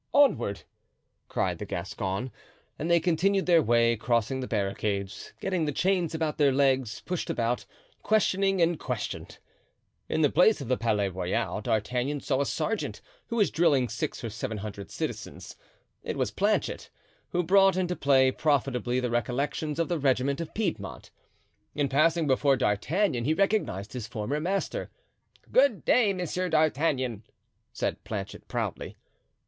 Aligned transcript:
onward!" 0.15 0.63
cried 1.29 1.59
the 1.59 1.65
Gascon. 1.67 2.31
And 2.79 2.89
they 2.89 2.99
continued 2.99 3.45
their 3.45 3.61
way, 3.61 3.95
crossing 3.95 4.39
the 4.39 4.47
barricades, 4.47 5.31
getting 5.39 5.65
the 5.65 5.71
chains 5.71 6.15
about 6.15 6.39
their 6.39 6.51
legs, 6.51 7.01
pushed 7.01 7.29
about, 7.29 7.67
questioning 8.01 8.63
and 8.63 8.79
questioned. 8.79 9.37
In 10.09 10.21
the 10.21 10.31
place 10.31 10.59
of 10.59 10.69
the 10.69 10.75
Palais 10.75 11.09
Royal 11.09 11.61
D'Artagnan 11.61 12.19
saw 12.19 12.41
a 12.41 12.47
sergeant, 12.47 12.99
who 13.27 13.35
was 13.35 13.51
drilling 13.51 13.87
six 13.89 14.23
or 14.23 14.31
seven 14.31 14.57
hundred 14.57 14.89
citizens. 14.89 15.55
It 16.01 16.17
was 16.17 16.31
Planchet, 16.31 16.89
who 17.29 17.43
brought 17.43 17.77
into 17.77 17.95
play 17.95 18.31
profitably 18.31 18.99
the 18.99 19.11
recollections 19.11 19.77
of 19.77 19.87
the 19.87 19.99
regiment 19.99 20.41
of 20.41 20.55
Piedmont. 20.55 21.11
In 21.75 21.87
passing 21.87 22.25
before 22.25 22.57
D'Artagnan 22.57 23.25
he 23.25 23.35
recognized 23.35 23.93
his 23.93 24.07
former 24.07 24.39
master. 24.39 24.89
"Good 25.51 25.85
day, 25.85 26.11
Monsieur 26.11 26.49
d'Artagnan," 26.49 27.21
said 27.71 28.03
Planchet 28.03 28.47
proudly. 28.47 28.97